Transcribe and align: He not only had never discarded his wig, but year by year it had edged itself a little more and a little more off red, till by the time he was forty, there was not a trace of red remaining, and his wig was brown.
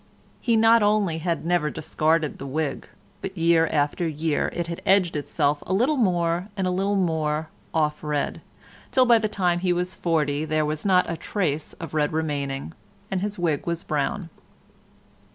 He 0.39 0.57
not 0.57 0.81
only 0.81 1.19
had 1.19 1.45
never 1.45 1.69
discarded 1.69 2.31
his 2.39 2.47
wig, 2.49 2.89
but 3.21 3.37
year 3.37 3.69
by 3.71 4.05
year 4.05 4.49
it 4.51 4.65
had 4.65 4.81
edged 4.83 5.15
itself 5.15 5.61
a 5.67 5.73
little 5.73 5.95
more 5.95 6.47
and 6.57 6.65
a 6.65 6.71
little 6.71 6.95
more 6.95 7.49
off 7.71 8.03
red, 8.03 8.41
till 8.89 9.05
by 9.05 9.19
the 9.19 9.29
time 9.29 9.59
he 9.59 9.71
was 9.71 9.93
forty, 9.93 10.43
there 10.43 10.65
was 10.65 10.87
not 10.87 11.07
a 11.07 11.15
trace 11.17 11.73
of 11.73 11.93
red 11.93 12.13
remaining, 12.13 12.73
and 13.11 13.21
his 13.21 13.37
wig 13.37 13.67
was 13.67 13.83
brown. 13.83 14.31